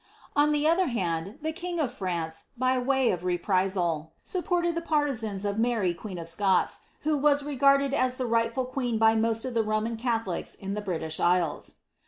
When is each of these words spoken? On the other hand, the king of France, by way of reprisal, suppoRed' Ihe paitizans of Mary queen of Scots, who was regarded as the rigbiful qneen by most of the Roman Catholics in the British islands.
On 0.35 0.51
the 0.51 0.67
other 0.67 0.87
hand, 0.87 1.37
the 1.43 1.51
king 1.53 1.79
of 1.79 1.93
France, 1.93 2.45
by 2.57 2.79
way 2.79 3.11
of 3.11 3.23
reprisal, 3.23 4.13
suppoRed' 4.25 4.65
Ihe 4.65 4.81
paitizans 4.83 5.47
of 5.47 5.59
Mary 5.59 5.93
queen 5.93 6.17
of 6.17 6.27
Scots, 6.27 6.79
who 7.01 7.15
was 7.15 7.43
regarded 7.43 7.93
as 7.93 8.15
the 8.17 8.25
rigbiful 8.25 8.73
qneen 8.73 8.97
by 8.97 9.13
most 9.15 9.45
of 9.45 9.53
the 9.53 9.61
Roman 9.61 9.97
Catholics 9.97 10.55
in 10.55 10.73
the 10.73 10.81
British 10.81 11.19
islands. 11.19 11.75